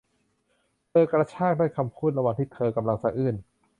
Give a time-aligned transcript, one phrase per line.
[0.89, 3.35] เธอกระชากด้วยคำพูดระหว่างที่เธอกำลังสะอื้น